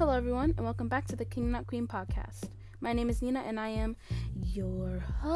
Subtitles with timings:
[0.00, 2.48] Hello, everyone, and welcome back to the King Not Queen podcast.
[2.80, 3.96] My name is Nina, and I am
[4.42, 5.28] your host.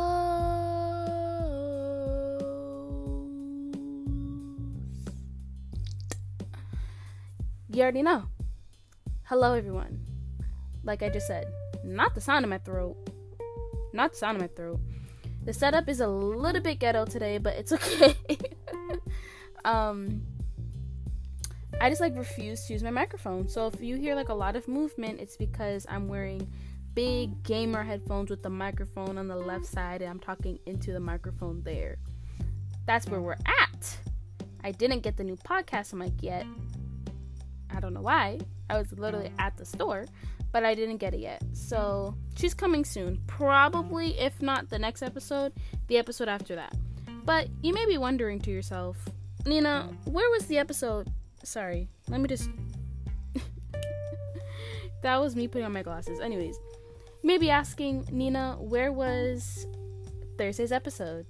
[7.68, 8.22] You already know.
[9.24, 10.00] Hello, everyone.
[10.82, 11.44] Like I just said,
[11.84, 12.96] not the sound of my throat.
[13.92, 14.80] Not the sound of my throat.
[15.44, 18.16] The setup is a little bit ghetto today, but it's okay.
[19.66, 20.22] um,
[21.84, 23.46] I just like refuse to use my microphone.
[23.46, 26.50] So if you hear like a lot of movement, it's because I'm wearing
[26.94, 31.00] big gamer headphones with the microphone on the left side and I'm talking into the
[31.00, 31.98] microphone there.
[32.86, 33.98] That's where we're at.
[34.62, 36.46] I didn't get the new podcast mic yet.
[37.68, 38.38] I don't know why.
[38.70, 40.06] I was literally at the store,
[40.52, 41.42] but I didn't get it yet.
[41.52, 43.20] So she's coming soon.
[43.26, 45.52] Probably, if not the next episode,
[45.88, 46.74] the episode after that.
[47.26, 48.96] But you may be wondering to yourself,
[49.44, 51.10] Nina, where was the episode
[51.44, 51.88] Sorry.
[52.08, 52.50] Let me just.
[55.02, 56.20] that was me putting on my glasses.
[56.20, 56.58] Anyways,
[57.22, 59.66] maybe asking Nina, where was
[60.38, 61.26] Thursday's episode?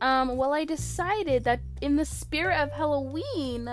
[0.00, 3.64] Um, well, I decided that in the spirit of Halloween,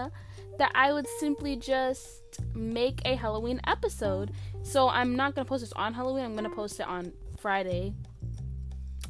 [0.57, 2.23] that I would simply just
[2.53, 4.31] make a Halloween episode.
[4.63, 6.25] So I'm not gonna post this on Halloween.
[6.25, 7.93] I'm gonna post it on Friday,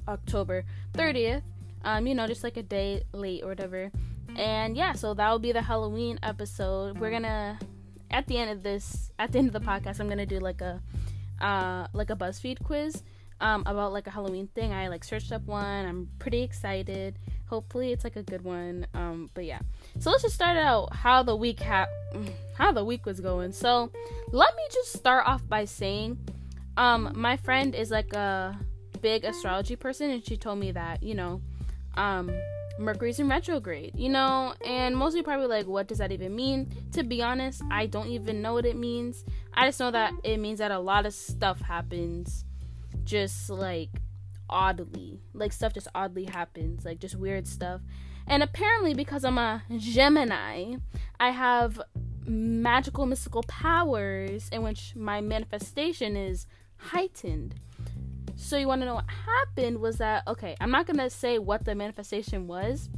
[0.07, 1.43] October 30th.
[1.83, 3.91] Um, you know, just like a day late or whatever.
[4.35, 6.99] And yeah, so that will be the Halloween episode.
[6.99, 7.59] We're gonna
[8.11, 10.61] at the end of this, at the end of the podcast, I'm gonna do like
[10.61, 10.81] a
[11.41, 13.03] uh like a BuzzFeed quiz
[13.41, 14.73] um about like a Halloween thing.
[14.73, 15.85] I like searched up one.
[15.85, 17.19] I'm pretty excited.
[17.47, 18.87] Hopefully it's like a good one.
[18.93, 19.59] Um but yeah.
[19.99, 21.87] So let's just start out how the week ha-
[22.57, 23.51] how the week was going.
[23.51, 23.91] So
[24.31, 26.17] let me just start off by saying
[26.77, 28.57] um my friend is like a
[29.01, 31.41] big astrology person and she told me that, you know,
[31.95, 32.31] um
[32.77, 36.35] Mercury's in retrograde, you know, and most of you probably like, what does that even
[36.35, 36.69] mean?
[36.91, 39.23] To be honest, I don't even know what it means.
[39.53, 42.43] I just know that it means that a lot of stuff happens
[43.05, 43.89] just like
[44.49, 45.21] oddly.
[45.33, 47.81] Like stuff just oddly happens, like just weird stuff.
[48.27, 50.75] And apparently, because I'm a Gemini,
[51.19, 51.79] I have
[52.25, 57.55] magical mystical powers in which my manifestation is heightened.
[58.35, 61.39] So you want to know what happened was that okay, I'm not going to say
[61.39, 62.89] what the manifestation was,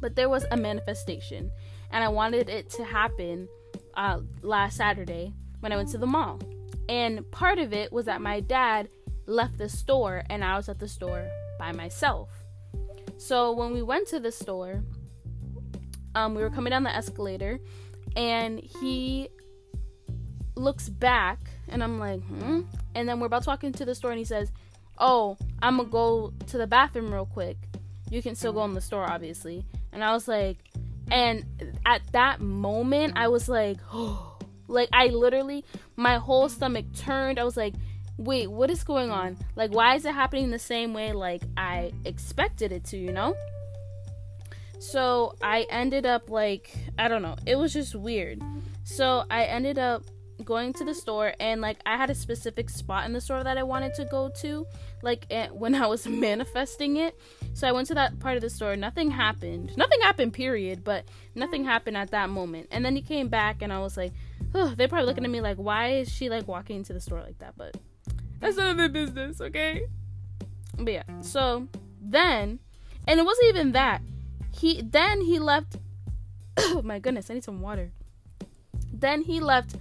[0.00, 1.50] but there was a manifestation
[1.90, 3.48] and I wanted it to happen
[3.94, 6.40] uh, last Saturday when I went to the mall.
[6.88, 8.88] And part of it was that my dad
[9.26, 12.30] left the store and I was at the store by myself.
[13.18, 14.82] So when we went to the store,
[16.14, 17.60] um, we were coming down the escalator
[18.16, 19.28] and he
[20.54, 21.38] looks back
[21.70, 22.62] and I'm like, hmm?
[22.94, 24.50] And then we're about to walk into the store and he says,
[24.98, 27.56] Oh, I'm gonna go to the bathroom real quick.
[28.10, 29.64] You can still go in the store, obviously.
[29.92, 30.58] And I was like,
[31.10, 31.44] and
[31.86, 35.64] at that moment, I was like, oh, like I literally,
[35.96, 37.38] my whole stomach turned.
[37.38, 37.74] I was like,
[38.16, 39.38] wait, what is going on?
[39.56, 43.34] Like, why is it happening the same way like I expected it to, you know?
[44.80, 48.42] So I ended up like, I don't know, it was just weird.
[48.84, 50.04] So I ended up
[50.44, 53.58] going to the store and like I had a specific spot in the store that
[53.58, 54.66] I wanted to go to
[55.02, 57.18] like eh, when I was manifesting it.
[57.54, 58.76] So I went to that part of the store.
[58.76, 59.76] Nothing happened.
[59.76, 61.04] Nothing happened period, but
[61.34, 62.68] nothing happened at that moment.
[62.70, 64.12] And then he came back and I was like,
[64.54, 67.20] oh, they're probably looking at me like why is she like walking into the store
[67.20, 67.54] like that?
[67.56, 67.76] But
[68.40, 69.86] that's none of their business, okay?
[70.78, 71.02] But yeah.
[71.20, 71.68] So
[72.00, 72.60] then
[73.06, 74.02] and it wasn't even that.
[74.52, 75.76] He then he left
[76.58, 77.92] Oh my goodness, I need some water.
[78.92, 79.76] Then he left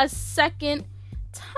[0.00, 0.86] a second
[1.32, 1.52] time.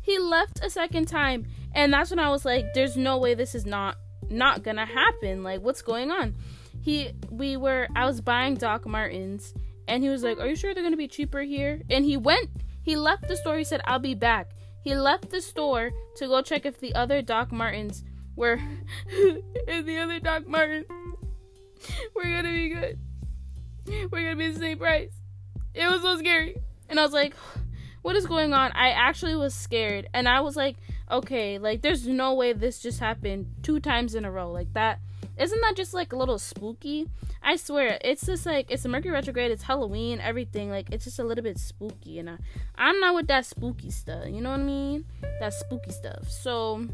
[0.00, 1.44] He left a second time.
[1.74, 3.96] And that's when I was like, there's no way this is not
[4.30, 5.42] not gonna happen.
[5.42, 6.36] Like, what's going on?
[6.80, 9.54] He we were I was buying Doc Martens
[9.88, 11.82] and he was like, Are you sure they're gonna be cheaper here?
[11.90, 12.48] And he went
[12.82, 14.52] he left the store, he said, I'll be back.
[14.82, 18.04] He left the store to go check if the other Doc Martens
[18.36, 18.60] were
[19.08, 20.86] if the other Doc Martens
[22.14, 22.98] were gonna be good.
[24.12, 25.12] We're gonna be the same price.
[25.74, 26.56] It was so scary.
[26.90, 27.34] And I was like,
[28.02, 28.72] what is going on?
[28.72, 30.08] I actually was scared.
[30.12, 30.76] And I was like,
[31.10, 34.50] okay, like there's no way this just happened two times in a row.
[34.50, 35.00] Like that
[35.40, 37.08] isn't that just like a little spooky?
[37.42, 40.70] I swear, it's just like it's a Mercury retrograde, it's Halloween, everything.
[40.70, 42.36] Like it's just a little bit spooky, and I,
[42.76, 44.26] I'm not with that spooky stuff.
[44.26, 45.06] You know what I mean?
[45.40, 46.28] That spooky stuff.
[46.28, 46.86] So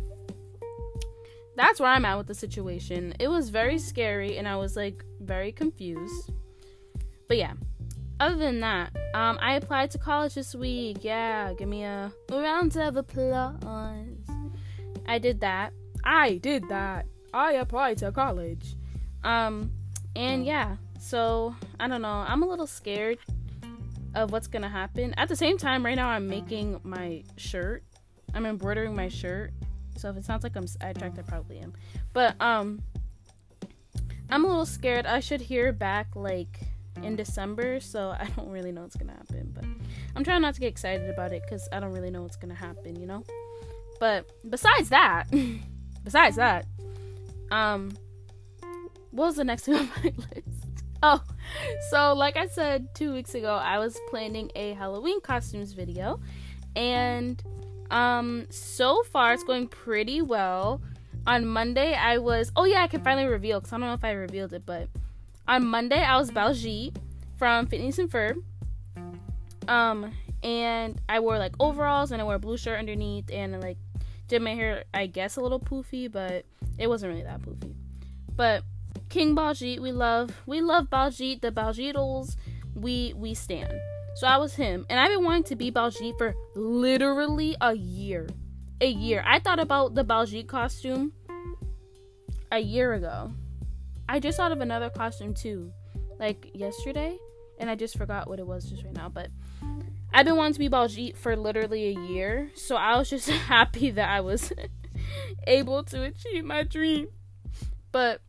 [1.57, 3.15] that's where I'm at with the situation.
[3.19, 6.31] It was very scary, and I was like very confused.
[7.27, 7.55] But yeah,
[8.19, 10.99] other than that, um, I applied to college this week.
[11.03, 13.57] Yeah, give me a round of applause.
[15.07, 15.73] I did that.
[16.05, 17.07] I did that.
[17.35, 18.77] I applied to college.
[19.25, 19.71] Um,
[20.15, 22.25] and yeah, so I don't know.
[22.27, 23.19] I'm a little scared
[24.15, 25.15] of what's gonna happen.
[25.19, 27.85] At the same time, right now I'm making my shirt.
[28.35, 29.53] I'm embroidering my shirt.
[29.97, 31.73] So if it sounds like I'm sidetracked, I probably am.
[32.13, 32.83] But um,
[34.31, 35.07] I'm a little scared.
[35.07, 36.61] I should hear back like
[37.03, 39.53] in December, so I don't really know what's gonna happen.
[39.55, 39.65] But
[40.15, 42.55] I'm trying not to get excited about it because I don't really know what's gonna
[42.55, 43.25] happen, you know.
[44.01, 45.25] But besides that,
[46.05, 46.67] besides that,
[47.51, 47.93] um,
[49.11, 50.85] what was the next thing on my list?
[51.03, 51.23] Oh,
[51.91, 56.21] so like I said two weeks ago, I was planning a Halloween costumes video,
[56.75, 57.43] and
[57.91, 60.81] um, so far it's going pretty well.
[61.27, 64.05] On Monday, I was oh yeah, I can finally reveal because I don't know if
[64.05, 64.89] I revealed it, but
[65.49, 66.97] on Monday I was Baljeet
[67.37, 68.43] from Phineas and Ferb.
[69.69, 70.13] Um,
[70.43, 73.79] and I wore like overalls and I wore a blue shirt underneath and like
[74.29, 76.45] did my hair I guess a little poofy, but
[76.79, 77.75] it wasn't really that poofy.
[78.35, 78.63] But
[79.09, 82.37] King Baljeet, we love we love Baljeet, the Baljeatles,
[82.75, 83.73] we we stand.
[84.17, 88.27] So I was him, and I've been wanting to be Baljeet for literally a year.
[88.81, 89.23] A year.
[89.27, 91.13] I thought about the Baljeet costume
[92.51, 93.33] a year ago.
[94.09, 95.73] I just thought of another costume too,
[96.19, 97.19] like yesterday,
[97.59, 99.09] and I just forgot what it was just right now.
[99.09, 99.31] But
[100.13, 103.91] I've been wanting to be Baljeet for literally a year, so I was just happy
[103.91, 104.53] that I was
[105.47, 107.09] able to achieve my dream.
[107.93, 108.21] But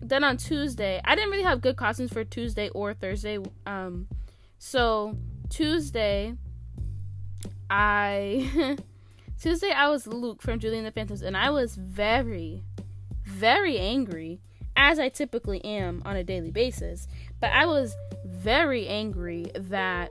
[0.00, 3.38] then on Tuesday, I didn't really have good costumes for Tuesday or Thursday.
[3.66, 4.08] Um,
[4.58, 5.16] so
[5.48, 6.34] Tuesday,
[7.70, 8.76] I
[9.40, 12.62] Tuesday I was Luke from Julie and the Phantoms, and I was very,
[13.24, 14.40] very angry,
[14.90, 17.06] as I typically am on a daily basis.
[17.40, 17.94] But I was
[18.24, 20.10] very angry that.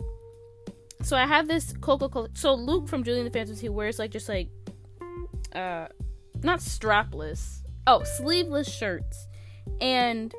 [1.04, 2.30] So I have this Coca Cola.
[2.34, 4.50] So Luke from Julie and the Phantoms, he wears like just like,
[5.54, 5.88] uh,
[6.44, 7.62] not strapless.
[7.88, 9.28] Oh, sleeveless shirts
[9.80, 10.34] and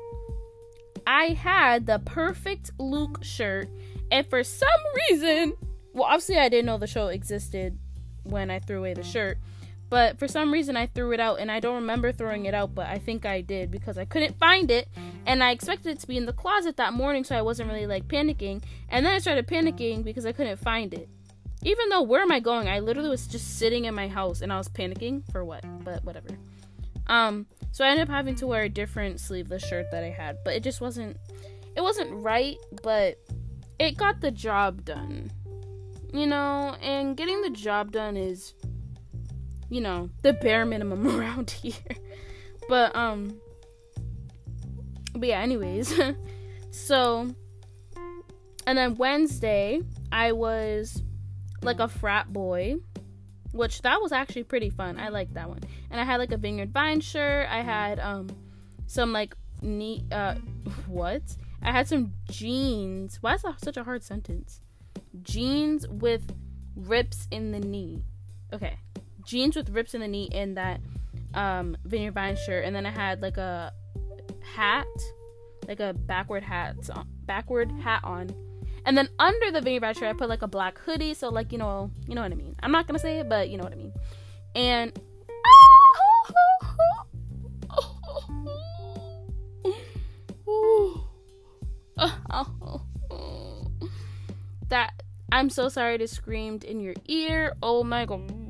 [1.05, 3.67] I had the perfect Luke shirt,
[4.09, 4.69] and for some
[5.09, 5.53] reason,
[5.93, 7.77] well, obviously I didn't know the show existed
[8.23, 9.37] when I threw away the shirt,
[9.93, 12.73] but for some reason I threw it out, and I don't remember throwing it out,
[12.73, 14.87] but I think I did because I couldn't find it,
[15.27, 17.85] and I expected it to be in the closet that morning, so I wasn't really
[17.85, 21.07] like panicking, and then I started panicking because I couldn't find it.
[21.61, 22.67] Even though where am I going?
[22.67, 25.63] I literally was just sitting in my house and I was panicking for what?
[25.83, 26.29] But whatever.
[27.05, 30.39] Um, so I ended up having to wear a different sleeveless shirt that I had,
[30.43, 31.17] but it just wasn't
[31.75, 33.19] it wasn't right, but
[33.77, 35.31] it got the job done.
[36.11, 38.55] You know, and getting the job done is
[39.73, 41.73] you know, the bare minimum around here.
[42.69, 43.39] but um
[45.15, 45.99] but yeah, anyways.
[46.71, 47.33] so
[48.67, 49.81] and then Wednesday
[50.11, 51.01] I was
[51.61, 52.77] like a frat boy
[53.51, 54.99] which that was actually pretty fun.
[54.99, 55.59] I liked that one.
[55.91, 57.47] And I had like a Vineyard Vine shirt.
[57.49, 58.29] I had um
[58.85, 60.35] some like neat uh
[60.87, 61.23] what?
[61.61, 63.17] I had some jeans.
[63.21, 64.61] Why is that such a hard sentence?
[65.21, 66.35] Jeans with
[66.75, 68.03] rips in the knee.
[68.51, 68.77] Okay.
[69.25, 70.81] Jeans with rips in the knee in that
[71.33, 73.71] um Vineyard Vine shirt and then I had like a
[74.41, 74.85] hat,
[75.67, 76.75] like a backward hat
[77.25, 78.29] backward hat on
[78.85, 81.57] and then under the Vineyard shirt, I put like a black hoodie, so like you
[81.57, 82.55] know, you know what I mean.
[82.61, 83.93] I'm not gonna say it, but you know what I mean.
[84.55, 84.91] And
[94.69, 94.93] that
[95.31, 97.55] I'm so sorry to screamed in your ear.
[97.63, 98.42] Oh my god.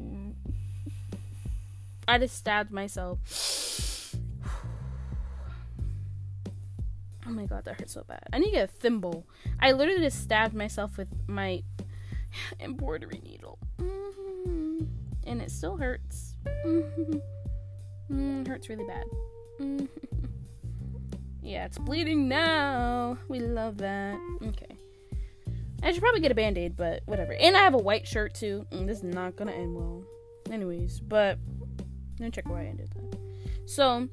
[2.08, 4.16] I just stabbed myself.
[7.26, 8.22] Oh my god, that hurts so bad.
[8.34, 9.26] I need to get a thimble.
[9.58, 11.64] I literally just stabbed myself with my
[12.60, 13.58] embroidery needle.
[13.80, 14.84] Mm-hmm.
[15.26, 16.36] And it still hurts.
[16.66, 17.20] Mm-hmm.
[18.12, 19.06] Mm, it hurts really bad.
[19.62, 19.86] Mm-hmm.
[21.42, 23.18] yeah, it's bleeding now.
[23.30, 24.20] We love that.
[24.46, 24.78] Okay.
[25.82, 27.34] I should probably get a band aid, but whatever.
[27.34, 28.66] And I have a white shirt too.
[28.72, 30.04] Mm, this is not gonna end well.
[30.52, 31.38] Anyways, but
[32.32, 33.20] check where I ended that.
[33.66, 34.08] So,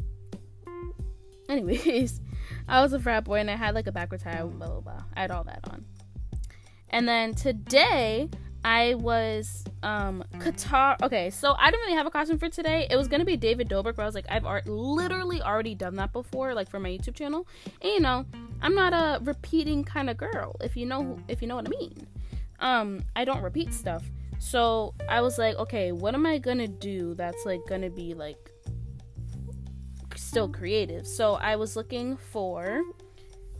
[1.48, 2.20] anyways,
[2.68, 5.02] I was a frat boy and I had like a backwards hat, blah blah blah.
[5.14, 5.84] I had all that on.
[6.90, 8.28] And then today
[8.64, 11.00] I was um Katara.
[11.02, 12.86] Okay, so I didn't really have a costume for today.
[12.90, 15.94] It was gonna be David Dobrik, but I was like, I've ar- literally already done
[15.96, 17.46] that before, like for my YouTube channel.
[17.80, 18.26] And you know,
[18.60, 21.70] I'm not a repeating kind of girl, if you know if you know what I
[21.70, 22.06] mean.
[22.60, 24.04] Um, I don't repeat stuff.
[24.40, 28.50] So I was like, okay, what am I gonna do that's like gonna be like
[30.16, 31.06] still creative.
[31.06, 32.82] So I was looking for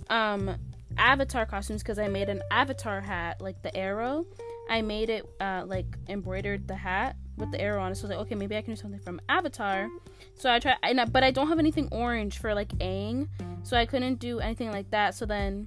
[0.08, 0.56] um
[0.98, 4.26] avatar costumes because I made an avatar hat, like the arrow.
[4.68, 7.96] I made it uh, like embroidered the hat with the arrow on it.
[7.96, 9.88] So I was like, okay, maybe I can do something from Avatar.
[10.36, 13.28] So I tried, I, but I don't have anything orange for like Aang,
[13.64, 15.16] so I couldn't do anything like that.
[15.16, 15.66] So then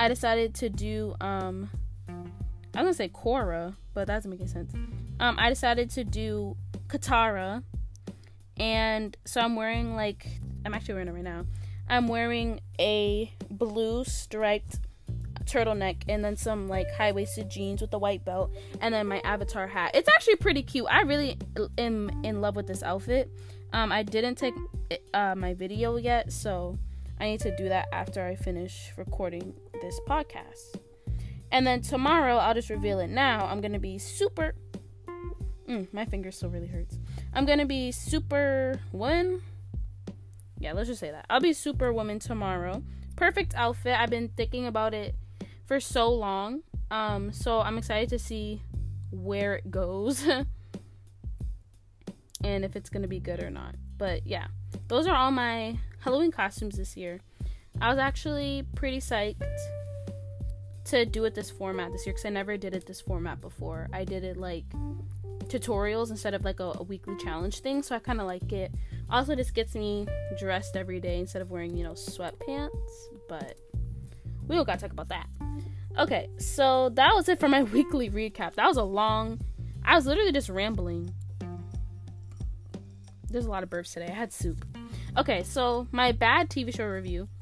[0.00, 1.70] I decided to do um
[2.78, 4.72] I was gonna say Korra, but that doesn't make any sense.
[5.18, 6.56] Um, I decided to do
[6.86, 7.64] Katara,
[8.56, 10.28] and so I'm wearing like
[10.64, 11.44] I'm actually wearing it right now.
[11.88, 14.78] I'm wearing a blue striped
[15.44, 19.18] turtleneck and then some like high waisted jeans with a white belt and then my
[19.24, 19.90] avatar hat.
[19.94, 20.86] It's actually pretty cute.
[20.88, 21.36] I really
[21.78, 23.28] am in love with this outfit.
[23.72, 24.54] Um, I didn't take
[25.14, 26.78] uh, my video yet, so
[27.18, 30.78] I need to do that after I finish recording this podcast.
[31.50, 33.46] And then tomorrow, I'll just reveal it now.
[33.46, 34.54] I'm gonna be super.
[35.68, 36.98] Mm, my finger still really hurts.
[37.32, 39.42] I'm gonna be super woman.
[40.58, 41.26] Yeah, let's just say that.
[41.30, 42.82] I'll be super woman tomorrow.
[43.16, 43.98] Perfect outfit.
[43.98, 45.14] I've been thinking about it
[45.66, 46.62] for so long.
[46.90, 48.62] Um, so I'm excited to see
[49.10, 50.26] where it goes
[52.44, 53.74] and if it's gonna be good or not.
[53.96, 54.48] But yeah,
[54.88, 57.20] those are all my Halloween costumes this year.
[57.80, 59.42] I was actually pretty psyched
[60.88, 63.88] to do it this format this year because I never did it this format before.
[63.92, 64.64] I did it like
[65.44, 68.72] tutorials instead of like a, a weekly challenge thing, so I kind of like it.
[69.10, 70.06] Also, this gets me
[70.38, 72.70] dressed every day instead of wearing, you know, sweatpants.
[73.28, 73.58] But
[74.46, 75.26] we don't gotta talk about that.
[75.98, 78.54] Okay, so that was it for my weekly recap.
[78.54, 79.40] That was a long.
[79.84, 81.12] I was literally just rambling.
[83.30, 84.06] There's a lot of burps today.
[84.06, 84.64] I had soup.
[85.18, 87.28] Okay, so my bad TV show review.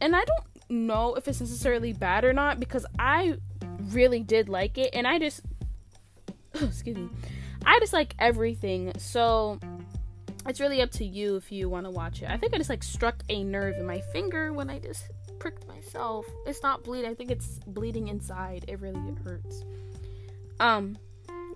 [0.00, 3.36] And I don't know if it's necessarily bad or not because I
[3.90, 5.42] really did like it and I just
[6.54, 7.08] excuse me.
[7.64, 8.92] I just like everything.
[8.98, 9.58] So
[10.46, 12.30] it's really up to you if you want to watch it.
[12.30, 15.04] I think I just like struck a nerve in my finger when I just
[15.38, 16.26] pricked myself.
[16.46, 17.10] It's not bleeding.
[17.10, 18.64] I think it's bleeding inside.
[18.68, 19.64] It really hurts.
[20.60, 20.98] Um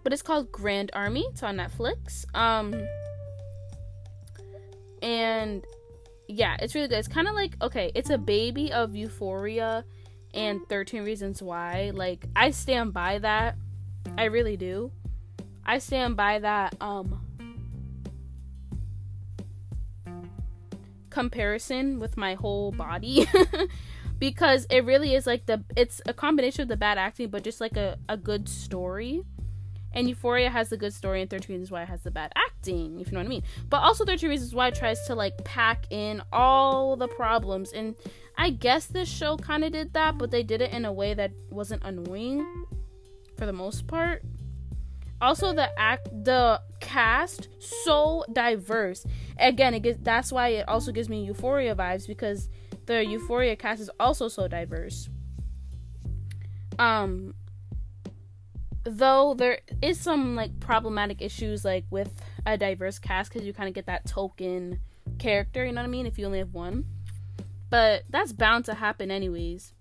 [0.02, 1.26] but it's called Grand Army.
[1.30, 2.24] It's on Netflix.
[2.34, 2.74] Um
[5.02, 5.64] and
[6.28, 6.98] yeah, it's really good.
[6.98, 9.84] It's kind of like okay, it's a baby of Euphoria
[10.34, 11.90] and 13 Reasons Why.
[11.94, 13.56] Like I stand by that.
[14.16, 14.92] I really do.
[15.64, 17.20] I stand by that um
[21.10, 23.26] comparison with my whole body
[24.18, 27.58] because it really is like the it's a combination of the bad acting but just
[27.58, 29.24] like a, a good story
[29.96, 33.06] and Euphoria has the good story, and 13 Reasons Why has the bad acting, if
[33.06, 33.42] you know what I mean.
[33.70, 37.72] But also 13 Reasons Why it tries to like pack in all the problems.
[37.72, 37.96] And
[38.36, 41.14] I guess this show kind of did that, but they did it in a way
[41.14, 42.66] that wasn't annoying
[43.38, 44.22] for the most part.
[45.22, 49.06] Also, the act, the cast, so diverse.
[49.38, 52.50] Again, it gets, that's why it also gives me Euphoria vibes because
[52.84, 55.08] the Euphoria cast is also so diverse.
[56.78, 57.32] Um,
[58.86, 63.68] though there is some like problematic issues like with a diverse cast because you kind
[63.68, 64.80] of get that token
[65.18, 66.84] character you know what i mean if you only have one
[67.68, 69.72] but that's bound to happen anyways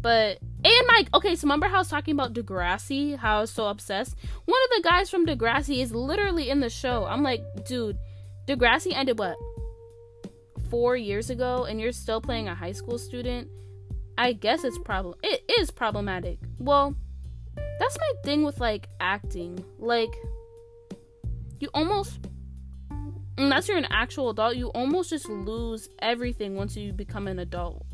[0.00, 3.50] but and Mike, okay, so remember how I was talking about Degrassi, how I was
[3.50, 4.16] so obsessed?
[4.44, 7.04] One of the guys from Degrassi is literally in the show.
[7.04, 7.98] I'm like, dude,
[8.46, 9.36] Degrassi ended what?
[10.68, 13.48] Four years ago, and you're still playing a high school student?
[14.16, 16.38] I guess it's problem it is problematic.
[16.58, 16.96] Well,
[17.78, 19.64] that's my thing with like acting.
[19.78, 20.14] Like
[21.60, 22.18] you almost
[23.36, 27.84] unless you're an actual adult, you almost just lose everything once you become an adult.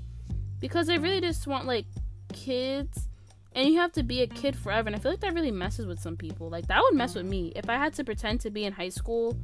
[0.58, 1.86] Because they really just want like
[2.32, 3.08] kids
[3.52, 5.86] and you have to be a kid forever and I feel like that really messes
[5.86, 6.48] with some people.
[6.48, 8.88] Like that would mess with me if I had to pretend to be in high
[8.88, 9.36] school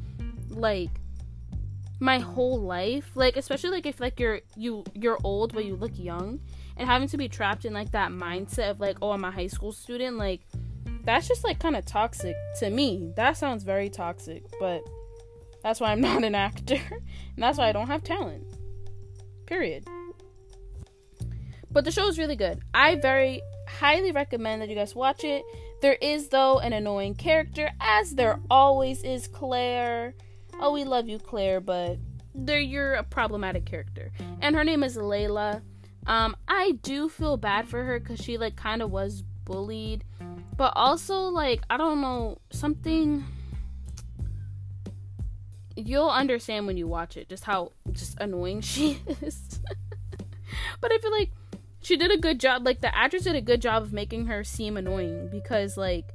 [0.49, 0.91] like
[2.01, 3.11] my whole life.
[3.15, 6.41] Like especially like if like you're you you're old but you look young
[6.81, 9.47] and having to be trapped in like that mindset of like oh i'm a high
[9.47, 10.41] school student like
[11.05, 13.13] that's just like kind of toxic to me.
[13.17, 14.83] That sounds very toxic but
[15.63, 16.81] that's why i'm not an actor.
[16.91, 18.45] And that's why i don't have talent.
[19.47, 19.87] Period.
[21.71, 22.61] But the show is really good.
[22.75, 25.45] I very highly recommend that you guys watch it.
[25.83, 30.15] There is though an annoying character as there always is claire.
[30.59, 31.99] Oh we love you claire but
[32.35, 34.13] there you're a problematic character.
[34.41, 35.63] And her name is Leila
[36.07, 40.04] um, I do feel bad for her because she like kind of was bullied,
[40.57, 43.25] but also like I don't know something.
[45.76, 49.61] You'll understand when you watch it just how just annoying she is.
[50.80, 51.30] but I feel like
[51.83, 52.64] she did a good job.
[52.64, 56.12] Like the actress did a good job of making her seem annoying because like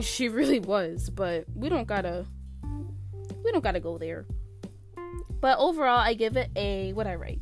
[0.00, 1.10] she really was.
[1.10, 2.26] But we don't gotta
[2.62, 4.26] we don't gotta go there.
[5.40, 7.40] But overall, I give it a what I write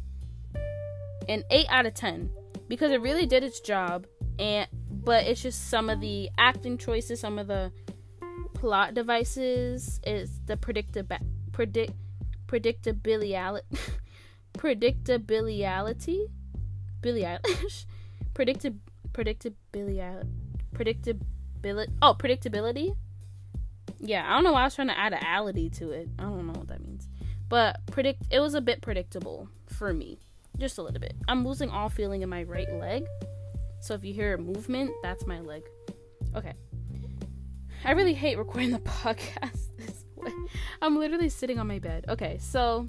[1.28, 2.30] an 8 out of 10
[2.68, 4.06] because it really did its job
[4.38, 7.72] and but it's just some of the acting choices some of the
[8.54, 11.16] plot devices is the predictable
[11.52, 11.92] predict
[12.46, 13.60] predictability
[14.56, 16.28] predictability
[17.00, 17.84] Billie Eilish.
[18.34, 18.80] Predicted
[19.12, 20.24] predictability
[20.74, 22.96] predictability oh predictability?
[23.98, 26.08] Yeah i don't know why i was trying to add ality to it.
[26.18, 27.08] I don't know what that means.
[27.48, 30.20] But predict it was a bit predictable for me
[30.62, 31.14] just a little bit.
[31.28, 33.04] I'm losing all feeling in my right leg.
[33.80, 35.62] So if you hear a movement that's my leg.
[36.34, 36.54] Okay.
[37.84, 40.32] I really hate recording the podcast this way.
[40.80, 42.06] I'm literally sitting on my bed.
[42.08, 42.88] Okay so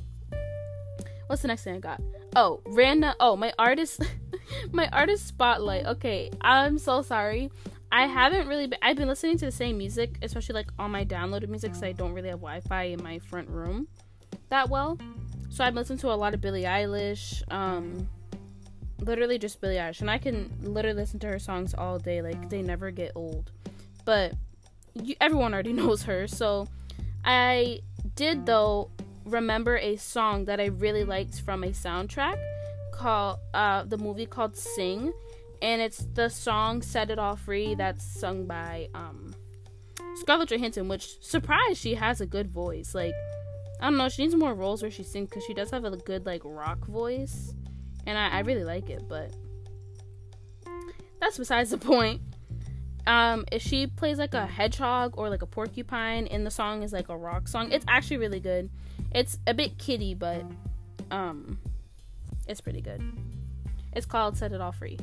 [1.27, 2.01] what's the next thing i got?
[2.35, 4.01] Oh random oh my artist
[4.71, 5.85] my artist spotlight.
[5.85, 7.51] Okay, I'm so sorry.
[7.91, 11.05] I haven't really been, I've been listening to the same music, especially like on my
[11.05, 13.87] downloaded music because I don't really have Wi-Fi in my front room
[14.49, 14.97] that well.
[15.53, 18.09] So I've listened to a lot of Billie Eilish, um,
[18.97, 22.23] literally just Billie Eilish, and I can literally listen to her songs all day.
[22.23, 23.51] Like they never get old.
[24.03, 24.33] But
[24.95, 26.67] you, everyone already knows her, so
[27.23, 27.81] I
[28.15, 28.89] did though
[29.25, 32.39] remember a song that I really liked from a soundtrack
[32.91, 35.13] called uh the movie called Sing
[35.61, 39.33] and it's the song Set It All Free that's sung by um
[40.15, 43.13] Scarlett Johansson which surprised she has a good voice like
[43.83, 45.95] I don't know she needs more roles where she sings because she does have a
[45.95, 47.53] good like rock voice
[48.07, 49.35] and I, I really like it but
[51.19, 52.21] that's besides the point
[53.05, 56.93] um if she plays like a hedgehog or like a porcupine and the song is
[56.93, 58.69] like a rock song it's actually really good
[59.13, 60.43] it's a bit kiddie but
[61.11, 61.59] um
[62.47, 63.01] it's pretty good.
[63.93, 64.97] It's called Set It All Free.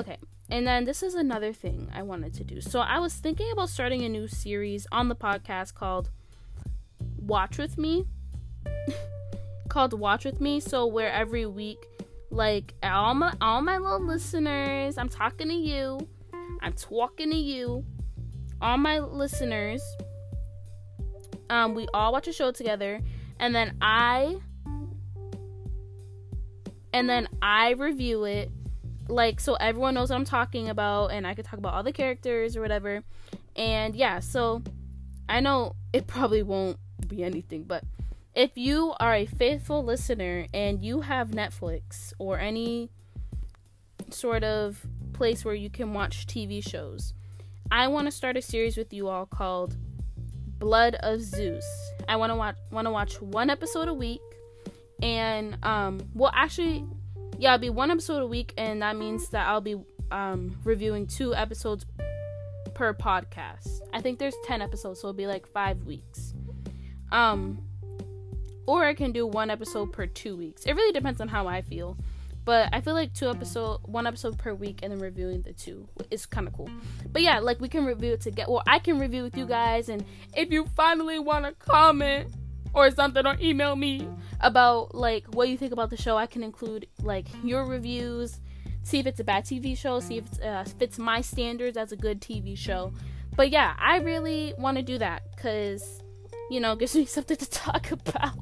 [0.00, 0.16] Okay,
[0.48, 2.60] and then this is another thing I wanted to do.
[2.60, 6.10] So I was thinking about starting a new series on the podcast called
[7.20, 8.06] Watch With Me.
[9.68, 10.60] called Watch With Me.
[10.60, 11.86] So where every week,
[12.30, 16.06] like all my all my little listeners, I'm talking to you.
[16.60, 17.84] I'm talking to you.
[18.60, 19.82] All my listeners.
[21.48, 23.00] Um, we all watch a show together,
[23.38, 24.36] and then I
[26.92, 28.50] and then I review it
[29.08, 31.92] like so everyone knows what I'm talking about and I could talk about all the
[31.92, 33.02] characters or whatever.
[33.56, 34.62] And yeah, so
[35.28, 37.84] I know it probably won't be anything, but
[38.34, 42.90] if you are a faithful listener and you have Netflix or any
[44.10, 47.12] sort of place where you can watch TV shows,
[47.70, 49.76] I want to start a series with you all called
[50.58, 51.64] Blood of Zeus.
[52.08, 54.20] I want to watch want to watch one episode a week
[55.02, 56.84] and um well actually
[57.38, 59.76] yeah it'll be one episode a week and that means that i'll be
[60.10, 61.86] um reviewing two episodes
[62.74, 66.29] per podcast i think there's 10 episodes so it'll be like five weeks
[67.12, 67.62] um
[68.66, 71.60] or i can do one episode per two weeks it really depends on how i
[71.60, 71.96] feel
[72.44, 75.86] but i feel like two episode one episode per week and then reviewing the two
[76.10, 76.70] is kind of cool
[77.12, 79.88] but yeah like we can review it together well i can review with you guys
[79.88, 82.32] and if you finally want to comment
[82.72, 84.06] or something or email me
[84.40, 86.16] about like what you think about the show.
[86.16, 88.40] I can include like your reviews,
[88.82, 91.92] see if it's a bad TV show, see if it uh, fits my standards as
[91.92, 92.92] a good TV show.
[93.36, 95.99] But yeah, I really want to do that because
[96.50, 98.34] you know gives me something to talk about.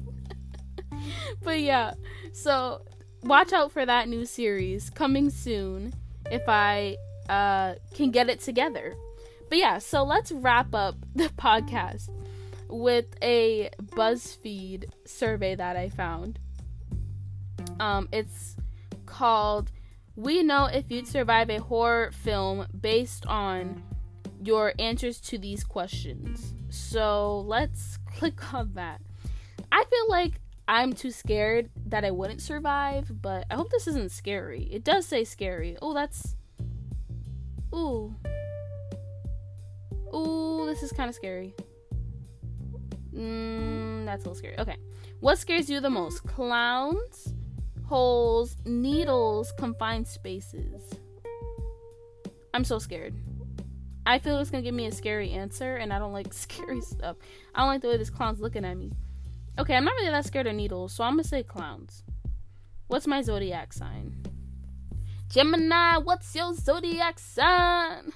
[1.43, 1.93] but yeah,
[2.33, 2.81] so
[3.23, 5.93] watch out for that new series coming soon
[6.31, 6.97] if I
[7.29, 8.95] uh, can get it together.
[9.49, 12.09] But yeah, so let's wrap up the podcast
[12.67, 16.39] with a BuzzFeed survey that I found.
[17.79, 18.55] Um, it's
[19.05, 19.71] called
[20.15, 23.83] We Know If You'd Survive a Horror Film Based on
[24.43, 26.53] Your Answers to These Questions.
[26.69, 29.01] So let's click on that.
[29.71, 34.11] I feel like I'm too scared that I wouldn't survive, but I hope this isn't
[34.11, 34.67] scary.
[34.71, 35.77] It does say scary.
[35.81, 36.35] Oh, that's.
[37.73, 38.13] Ooh.
[40.13, 41.53] Ooh, this is kind of scary.
[43.13, 44.59] Mm, that's a little scary.
[44.59, 44.75] Okay.
[45.21, 46.25] What scares you the most?
[46.25, 47.33] Clowns,
[47.85, 50.81] holes, needles, confined spaces.
[52.53, 53.13] I'm so scared.
[54.09, 57.17] I feel it's gonna give me a scary answer, and I don't like scary stuff.
[57.53, 58.91] I don't like the way this clown's looking at me.
[59.59, 62.03] Okay, I'm not really that scared of needles, so I'm gonna say clowns.
[62.87, 64.25] What's my zodiac sign?
[65.27, 68.11] Gemini, what's your zodiac sign?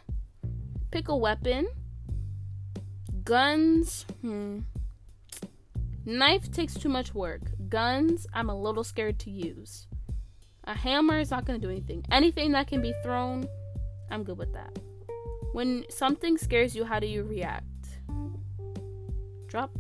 [0.90, 1.68] Pick a weapon.
[3.24, 4.08] Guns.
[4.22, 4.62] Hmm.
[6.06, 7.42] Knife takes too much work.
[7.70, 9.86] Guns, I'm a little scared to use.
[10.64, 12.04] A hammer is not going to do anything.
[12.10, 13.48] Anything that can be thrown,
[14.10, 14.80] I'm good with that.
[15.54, 17.66] When something scares you, how do you react?
[19.48, 19.72] Drop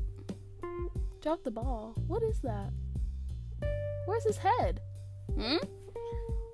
[1.21, 1.95] drop the ball.
[2.07, 2.71] What is that?
[4.05, 4.81] Where's his head?
[5.35, 5.57] Hmm?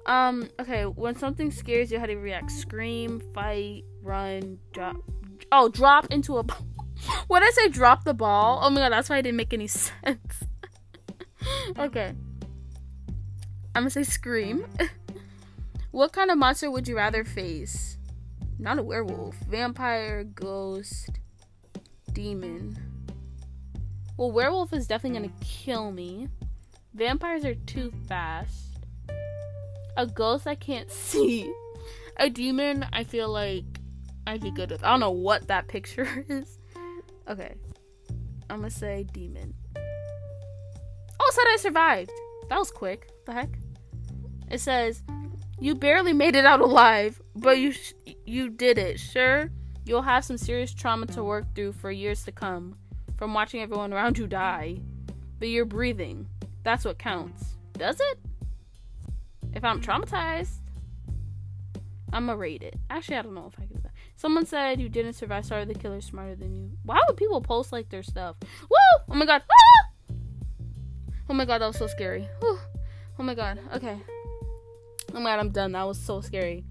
[0.05, 2.49] Um, okay, when something scares you, how do you react?
[2.49, 4.95] Scream, fight, run, drop.
[5.51, 6.43] Oh, drop into a
[7.27, 9.67] When I say drop the ball, oh my god, that's why I didn't make any
[9.67, 10.43] sense.
[11.77, 12.13] okay.
[13.75, 14.65] I'm gonna say Scream.
[15.91, 17.98] what kind of monster would you rather face?
[18.59, 21.11] Not a werewolf, vampire, ghost,
[22.11, 22.77] demon.
[24.17, 26.27] Well, werewolf is definitely gonna kill me.
[26.93, 28.85] Vampires are too fast.
[29.95, 31.49] A ghost I can't see.
[32.17, 33.63] A demon I feel like
[34.27, 34.83] I'd be good with.
[34.83, 36.59] I don't know what that picture is.
[37.29, 37.55] Okay.
[38.49, 39.53] I'm gonna say demon.
[39.77, 42.11] Oh, it said I survived.
[42.49, 43.09] That was quick.
[43.25, 43.49] The heck?
[44.51, 45.01] It says,
[45.59, 47.93] "You barely made it out alive, but you sh-
[48.25, 48.99] you did it.
[48.99, 49.49] Sure,
[49.85, 52.77] you'll have some serious trauma to work through for years to come
[53.17, 54.79] from watching everyone around you die,
[55.39, 56.27] but you're breathing.
[56.63, 57.57] That's what counts.
[57.73, 58.19] Does it?
[59.53, 60.59] If I'm traumatized,
[62.13, 62.75] I'm gonna rate it.
[62.89, 63.91] Actually, I don't know if I can do that.
[64.15, 65.45] Someone said you didn't survive.
[65.45, 66.71] Sorry, the killer's smarter than you.
[66.83, 68.35] Why would people post like their stuff?
[68.69, 68.77] Woo!
[69.09, 69.43] Oh my god!
[69.49, 70.13] Ah!
[71.29, 72.27] Oh my god, that was so scary.
[72.41, 72.59] Whew.
[73.17, 73.59] Oh my god.
[73.75, 73.99] Okay.
[75.13, 75.71] My god, I'm done.
[75.73, 76.65] That was so scary.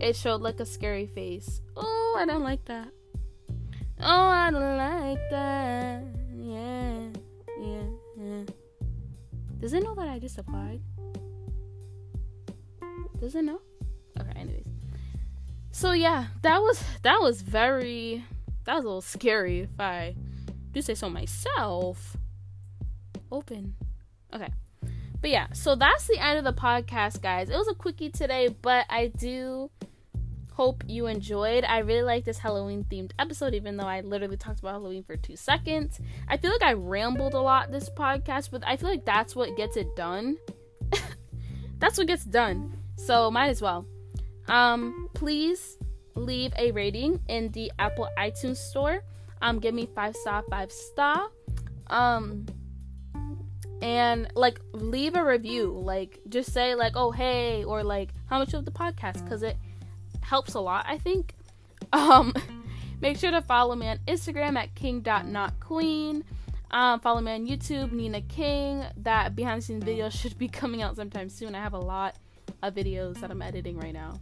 [0.00, 1.60] It showed like a scary face.
[1.76, 2.88] Oh, I don't like that.
[4.00, 6.04] Oh, I don't like that.
[6.34, 7.08] Yeah,
[7.60, 7.82] yeah,
[8.16, 8.44] yeah.
[9.60, 10.80] Does it know that I just applied?
[13.20, 13.60] Does it know?
[14.18, 14.66] Okay, anyways.
[15.70, 18.24] So yeah, that was that was very
[18.64, 20.16] that was a little scary if I
[20.72, 22.16] do say so myself.
[23.30, 23.74] Open.
[24.34, 24.48] Okay.
[25.22, 27.48] But yeah, so that's the end of the podcast, guys.
[27.48, 29.70] It was a quickie today, but I do
[30.52, 31.62] hope you enjoyed.
[31.62, 35.16] I really like this Halloween themed episode, even though I literally talked about Halloween for
[35.16, 36.00] two seconds.
[36.26, 39.56] I feel like I rambled a lot this podcast, but I feel like that's what
[39.56, 40.38] gets it done.
[41.78, 42.76] that's what gets done.
[42.96, 43.86] So might as well.
[44.48, 45.78] Um, please
[46.16, 49.04] leave a rating in the Apple iTunes store.
[49.40, 51.28] Um, give me five star, five star.
[51.86, 52.44] Um,
[53.82, 55.78] and like leave a review.
[55.78, 59.56] Like just say like, oh hey, or like how much of the podcast, because it
[60.22, 60.86] helps a lot.
[60.88, 61.34] I think.
[61.94, 62.32] Um,
[63.02, 66.22] make sure to follow me on Instagram at king.notqueen.
[66.70, 68.82] Um, follow me on YouTube, Nina King.
[68.96, 71.54] That behind the scenes video should be coming out sometime soon.
[71.54, 72.16] I have a lot
[72.62, 74.20] of videos that I'm editing right now.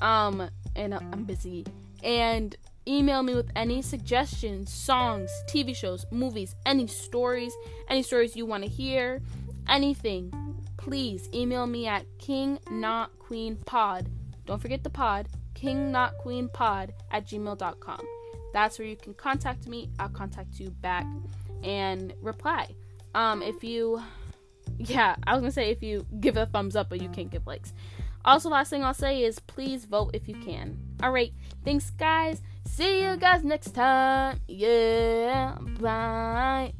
[0.00, 1.66] Um, and I'm busy.
[2.04, 2.54] And
[2.90, 7.54] email me with any suggestions, songs, TV shows, movies, any stories,
[7.88, 9.22] any stories you want to hear,
[9.68, 10.32] anything.
[10.76, 14.06] Please email me at kingnotqueenpod.
[14.46, 18.00] Don't forget the pod, kingnotqueenpod at gmail.com.
[18.52, 19.90] That's where you can contact me.
[20.00, 21.06] I'll contact you back
[21.62, 22.74] and reply.
[23.14, 24.02] Um, if you,
[24.78, 27.46] yeah, I was gonna say if you give a thumbs up, but you can't give
[27.46, 27.72] likes.
[28.24, 30.78] Also, last thing I'll say is please vote if you can.
[31.02, 31.32] All right,
[31.64, 32.42] thanks, guys.
[32.76, 34.40] See you guys next time.
[34.48, 36.72] Yeah, bye.